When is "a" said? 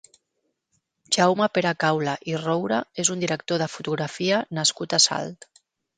4.99-5.03